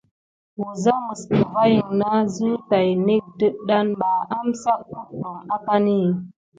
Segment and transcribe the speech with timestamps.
[0.61, 5.97] Wəza məs kəvayiŋ na zəw tay nék dəɗəne ɓa, amsak aɗum akani.